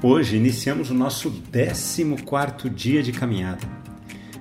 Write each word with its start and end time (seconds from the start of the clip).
Hoje 0.00 0.36
iniciamos 0.36 0.90
o 0.90 0.94
nosso 0.94 1.28
14 1.50 2.70
dia 2.70 3.02
de 3.02 3.10
caminhada. 3.10 3.66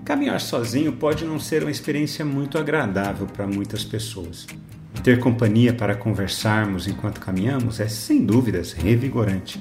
Caminhar 0.05 0.39
sozinho 0.39 0.93
pode 0.93 1.25
não 1.25 1.39
ser 1.39 1.63
uma 1.63 1.71
experiência 1.71 2.23
muito 2.23 2.59
agradável 2.59 3.25
para 3.25 3.47
muitas 3.47 3.83
pessoas. 3.83 4.45
Ter 5.03 5.19
companhia 5.19 5.73
para 5.73 5.95
conversarmos 5.95 6.87
enquanto 6.87 7.19
caminhamos 7.19 7.79
é 7.79 7.87
sem 7.87 8.23
dúvidas 8.23 8.71
revigorante. 8.71 9.59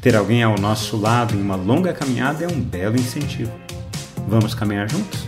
Ter 0.00 0.14
alguém 0.14 0.44
ao 0.44 0.56
nosso 0.56 0.96
lado 0.96 1.34
em 1.34 1.42
uma 1.42 1.56
longa 1.56 1.92
caminhada 1.92 2.44
é 2.44 2.46
um 2.46 2.60
belo 2.60 2.94
incentivo. 2.94 3.50
Vamos 4.28 4.54
caminhar 4.54 4.88
juntos? 4.88 5.26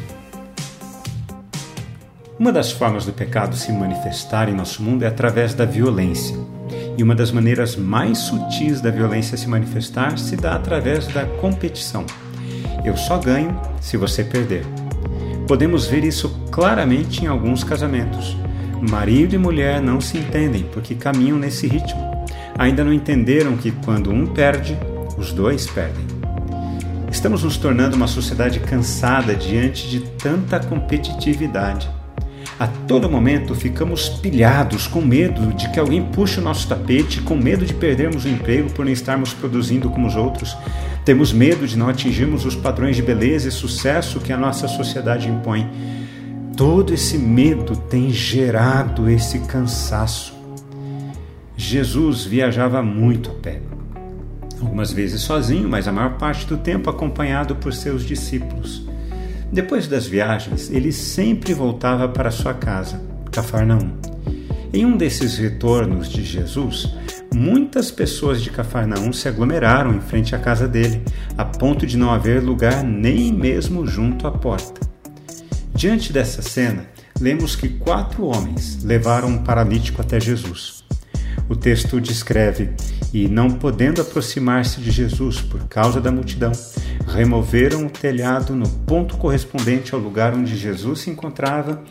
Uma 2.39 2.53
das 2.53 2.71
formas 2.71 3.05
do 3.05 3.13
pecado 3.13 3.57
se 3.57 3.73
manifestar 3.73 4.49
em 4.49 4.55
nosso 4.55 4.81
mundo 4.81 5.03
é 5.03 5.09
através 5.09 5.55
da 5.55 5.65
violência. 5.65 6.54
E 6.97 7.03
uma 7.03 7.15
das 7.15 7.33
maneiras 7.33 7.77
mais 7.77 8.19
sutis 8.19 8.81
da 8.81 8.91
violência 8.91 9.37
se 9.37 9.49
manifestar 9.49 10.17
se 10.19 10.37
dá 10.37 10.55
através 10.55 11.07
da 11.09 11.25
competição. 11.27 12.07
Eu 12.85 12.97
só 12.97 13.19
ganho 13.19 13.59
se 13.81 13.97
você 13.97 14.23
perder. 14.23 14.65
Podemos 15.49 15.87
ver 15.87 16.05
isso 16.05 16.29
claramente 16.51 17.25
em 17.25 17.27
alguns 17.27 17.65
casamentos. 17.65 18.37
Marido 18.91 19.35
e 19.35 19.39
mulher 19.39 19.81
não 19.81 20.01
se 20.01 20.19
entendem 20.19 20.65
porque 20.73 20.95
caminham 20.95 21.39
nesse 21.39 21.67
ritmo. 21.67 22.01
Ainda 22.59 22.85
não 22.85 22.93
entenderam 22.93 23.57
que 23.57 23.71
quando 23.71 24.11
um 24.11 24.27
perde, 24.27 24.79
os 25.19 25.33
dois 25.33 25.67
perdem. 25.67 26.05
Estamos 27.11 27.43
nos 27.43 27.57
tornando 27.57 27.97
uma 27.97 28.07
sociedade 28.07 28.61
cansada 28.61 29.35
diante 29.35 29.89
de 29.89 30.01
tanta 30.01 30.61
competitividade. 30.61 31.89
A 32.59 32.69
todo 32.69 33.11
momento 33.11 33.53
ficamos 33.55 34.09
pilhados, 34.09 34.87
com 34.87 35.01
medo 35.01 35.53
de 35.55 35.69
que 35.71 35.81
alguém 35.81 36.05
puxe 36.05 36.39
o 36.39 36.43
nosso 36.43 36.69
tapete, 36.69 37.21
com 37.21 37.35
medo 37.35 37.67
de 37.67 37.75
perdermos 37.75 38.25
o 38.25 38.29
emprego 38.29 38.71
por 38.71 38.85
não 38.85 38.93
estarmos 38.93 39.35
produzindo 39.35 39.91
como 39.91 40.07
os 40.07 40.15
outros. 40.15 40.57
Temos 41.05 41.33
medo 41.33 41.67
de 41.67 41.77
não 41.77 41.89
atingirmos 41.89 42.45
os 42.47 42.55
padrões 42.55 42.95
de 42.95 43.03
beleza 43.03 43.49
e 43.49 43.53
sucesso 43.53 44.21
que 44.21 44.33
a 44.33 44.37
nossa 44.37 44.69
sociedade 44.69 45.29
impõe. 45.29 45.69
Todo 46.57 46.95
esse 46.95 47.19
medo 47.19 47.77
tem 47.77 48.11
gerado 48.11 49.11
esse 49.11 49.41
cansaço. 49.41 50.33
Jesus 51.57 52.25
viajava 52.25 52.83
muito 52.83 53.31
a 53.31 53.35
pé. 53.35 53.61
Algumas 54.61 54.93
vezes 54.93 55.23
sozinho, 55.23 55.69
mas 55.69 55.89
a 55.89 55.93
maior 55.93 56.17
parte 56.17 56.47
do 56.47 56.57
tempo 56.57 56.89
acompanhado 56.89 57.57
por 57.57 57.73
seus 57.73 58.05
discípulos. 58.05 58.94
Depois 59.53 59.87
das 59.87 60.07
viagens, 60.07 60.71
ele 60.71 60.93
sempre 60.93 61.55
voltava 61.55 62.09
para 62.09 62.31
sua 62.31 62.55
casa, 62.55 63.01
Cafarnaum. 63.31 63.93
Em 64.73 64.85
um 64.85 64.97
desses 64.97 65.39
retornos 65.39 66.09
de 66.09 66.25
Jesus, 66.25 66.93
muitas 67.33 67.91
pessoas 67.91 68.43
de 68.43 68.51
Cafarnaum 68.51 69.13
se 69.13 69.29
aglomeraram 69.29 69.95
em 69.95 70.01
frente 70.01 70.35
à 70.35 70.39
casa 70.39 70.67
dele, 70.67 71.03
a 71.39 71.45
ponto 71.45 71.87
de 71.87 71.97
não 71.97 72.11
haver 72.11 72.43
lugar 72.43 72.83
nem 72.83 73.33
mesmo 73.33 73.87
junto 73.87 74.27
à 74.27 74.33
porta. 74.33 74.81
Diante 75.75 76.13
dessa 76.13 76.43
cena, 76.43 76.87
lemos 77.21 77.55
que 77.55 77.69
quatro 77.69 78.25
homens 78.27 78.83
levaram 78.83 79.29
um 79.29 79.39
paralítico 79.39 80.01
até 80.01 80.19
Jesus. 80.21 80.84
O 81.49 81.55
texto 81.55 82.01
descreve: 82.01 82.71
E 83.13 83.29
não 83.29 83.51
podendo 83.51 84.01
aproximar-se 84.01 84.81
de 84.81 84.91
Jesus 84.91 85.41
por 85.41 85.69
causa 85.69 86.01
da 86.01 86.11
multidão, 86.11 86.53
removeram 87.07 87.87
o 87.87 87.91
telhado 87.91 88.55
no 88.55 88.69
ponto 88.69 89.17
correspondente 89.17 89.95
ao 89.95 90.01
lugar 90.01 90.35
onde 90.35 90.57
Jesus 90.57 91.01
se 91.01 91.11
encontrava 91.11 91.83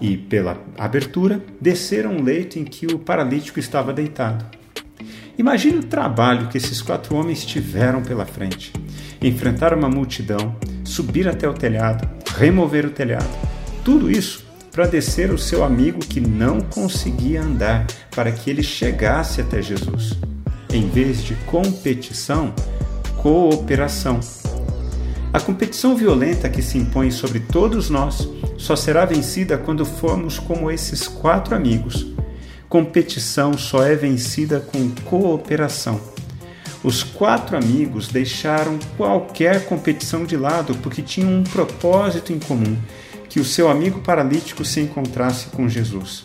e, 0.00 0.16
pela 0.16 0.58
abertura, 0.78 1.42
desceram 1.60 2.16
o 2.16 2.22
leito 2.22 2.58
em 2.58 2.64
que 2.64 2.86
o 2.86 2.98
paralítico 2.98 3.58
estava 3.58 3.92
deitado. 3.92 4.44
Imagine 5.38 5.78
o 5.78 5.84
trabalho 5.84 6.48
que 6.48 6.58
esses 6.58 6.82
quatro 6.82 7.16
homens 7.16 7.44
tiveram 7.44 8.02
pela 8.02 8.26
frente. 8.26 8.72
Enfrentar 9.20 9.72
uma 9.72 9.88
multidão, 9.88 10.56
subir 10.84 11.28
até 11.28 11.48
o 11.48 11.54
telhado, 11.54 12.08
remover 12.36 12.84
o 12.84 12.90
telhado. 12.90 13.30
Tudo 13.84 14.10
isso 14.10 14.51
para 14.72 14.86
descer 14.86 15.30
o 15.30 15.38
seu 15.38 15.62
amigo 15.62 15.98
que 16.00 16.18
não 16.18 16.60
conseguia 16.60 17.42
andar, 17.42 17.86
para 18.10 18.32
que 18.32 18.48
ele 18.48 18.62
chegasse 18.62 19.40
até 19.40 19.60
Jesus. 19.60 20.14
Em 20.72 20.88
vez 20.88 21.22
de 21.22 21.34
competição, 21.46 22.54
cooperação. 23.18 24.18
A 25.30 25.38
competição 25.38 25.94
violenta 25.94 26.48
que 26.48 26.62
se 26.62 26.78
impõe 26.78 27.10
sobre 27.10 27.40
todos 27.40 27.90
nós 27.90 28.28
só 28.56 28.74
será 28.74 29.04
vencida 29.04 29.58
quando 29.58 29.84
formos 29.84 30.38
como 30.38 30.70
esses 30.70 31.06
quatro 31.06 31.54
amigos. 31.54 32.06
Competição 32.68 33.56
só 33.58 33.84
é 33.84 33.94
vencida 33.94 34.60
com 34.60 34.90
cooperação. 35.04 36.00
Os 36.82 37.02
quatro 37.02 37.56
amigos 37.56 38.08
deixaram 38.08 38.78
qualquer 38.96 39.66
competição 39.66 40.24
de 40.24 40.36
lado 40.36 40.74
porque 40.82 41.02
tinham 41.02 41.30
um 41.30 41.44
propósito 41.44 42.32
em 42.32 42.38
comum: 42.38 42.76
que 43.32 43.40
o 43.40 43.44
seu 43.46 43.70
amigo 43.70 44.00
paralítico 44.00 44.62
se 44.62 44.78
encontrasse 44.78 45.46
com 45.46 45.66
Jesus. 45.66 46.22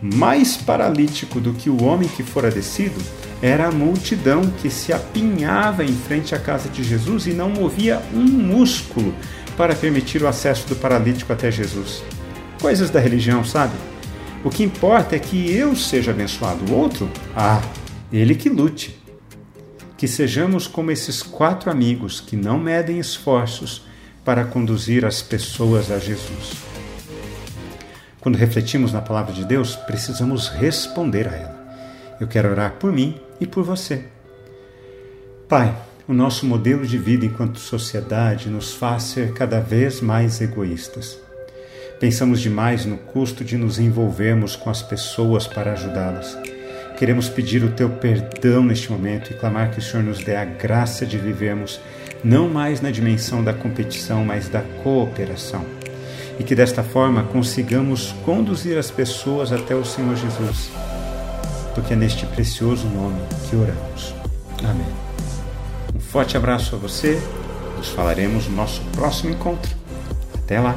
Mais 0.00 0.56
paralítico 0.56 1.40
do 1.40 1.52
que 1.52 1.68
o 1.68 1.82
homem 1.82 2.08
que 2.08 2.22
fora 2.22 2.48
descido 2.48 3.02
era 3.42 3.66
a 3.66 3.72
multidão 3.72 4.48
que 4.62 4.70
se 4.70 4.92
apinhava 4.92 5.82
em 5.82 5.92
frente 5.92 6.32
à 6.32 6.38
casa 6.38 6.68
de 6.68 6.84
Jesus 6.84 7.26
e 7.26 7.32
não 7.32 7.50
movia 7.50 8.00
um 8.14 8.22
músculo 8.22 9.12
para 9.56 9.74
permitir 9.74 10.22
o 10.22 10.28
acesso 10.28 10.68
do 10.68 10.76
paralítico 10.76 11.32
até 11.32 11.50
Jesus. 11.50 12.04
Coisas 12.60 12.88
da 12.88 13.00
religião, 13.00 13.44
sabe? 13.44 13.74
O 14.44 14.50
que 14.50 14.62
importa 14.62 15.16
é 15.16 15.18
que 15.18 15.50
eu 15.50 15.74
seja 15.74 16.12
abençoado. 16.12 16.72
O 16.72 16.76
outro, 16.76 17.10
ah, 17.34 17.60
ele 18.12 18.36
que 18.36 18.48
lute. 18.48 18.96
Que 19.96 20.06
sejamos 20.06 20.68
como 20.68 20.92
esses 20.92 21.20
quatro 21.20 21.68
amigos 21.68 22.20
que 22.20 22.36
não 22.36 22.60
medem 22.60 23.00
esforços 23.00 23.90
para 24.24 24.44
conduzir 24.44 25.04
as 25.04 25.20
pessoas 25.20 25.90
a 25.90 25.98
Jesus. 25.98 26.54
Quando 28.20 28.36
refletimos 28.36 28.92
na 28.92 29.00
palavra 29.00 29.32
de 29.32 29.44
Deus, 29.44 29.74
precisamos 29.74 30.48
responder 30.48 31.28
a 31.28 31.34
ela. 31.34 31.62
Eu 32.20 32.28
quero 32.28 32.50
orar 32.50 32.74
por 32.78 32.92
mim 32.92 33.20
e 33.40 33.46
por 33.46 33.64
você. 33.64 34.04
Pai, 35.48 35.74
o 36.06 36.14
nosso 36.14 36.46
modelo 36.46 36.86
de 36.86 36.98
vida 36.98 37.26
enquanto 37.26 37.58
sociedade 37.58 38.48
nos 38.48 38.72
faz 38.72 39.02
ser 39.04 39.32
cada 39.32 39.60
vez 39.60 40.00
mais 40.00 40.40
egoístas. 40.40 41.18
Pensamos 41.98 42.40
demais 42.40 42.84
no 42.84 42.96
custo 42.96 43.44
de 43.44 43.56
nos 43.56 43.78
envolvermos 43.78 44.56
com 44.56 44.70
as 44.70 44.82
pessoas 44.82 45.46
para 45.46 45.72
ajudá-las. 45.72 46.36
Queremos 46.96 47.28
pedir 47.28 47.64
o 47.64 47.72
teu 47.72 47.90
perdão 47.90 48.62
neste 48.64 48.90
momento 48.90 49.32
e 49.32 49.34
clamar 49.34 49.70
que 49.70 49.78
o 49.78 49.82
Senhor 49.82 50.04
nos 50.04 50.22
dê 50.22 50.36
a 50.36 50.44
graça 50.44 51.04
de 51.04 51.18
vivermos 51.18 51.80
não 52.22 52.48
mais 52.48 52.80
na 52.80 52.90
dimensão 52.90 53.42
da 53.42 53.52
competição, 53.52 54.24
mas 54.24 54.48
da 54.48 54.62
cooperação. 54.82 55.64
E 56.38 56.44
que 56.44 56.54
desta 56.54 56.82
forma 56.82 57.24
consigamos 57.24 58.14
conduzir 58.24 58.78
as 58.78 58.90
pessoas 58.90 59.52
até 59.52 59.74
o 59.74 59.84
Senhor 59.84 60.16
Jesus 60.16 60.70
porque 61.74 61.94
é 61.94 61.96
neste 61.96 62.26
precioso 62.26 62.86
nome 62.88 63.20
que 63.48 63.56
oramos. 63.56 64.14
Amém. 64.64 64.86
Um 65.94 66.00
forte 66.00 66.36
abraço 66.36 66.74
a 66.74 66.78
você. 66.78 67.20
Nos 67.76 67.88
falaremos 67.88 68.46
no 68.48 68.56
nosso 68.56 68.82
próximo 68.92 69.30
encontro. 69.30 69.74
Até 70.34 70.60
lá! 70.60 70.76